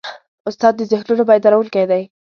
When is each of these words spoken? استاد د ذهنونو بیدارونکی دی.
استاد 0.47 0.73
د 0.77 0.81
ذهنونو 0.91 1.23
بیدارونکی 1.29 1.85
دی. 1.91 2.03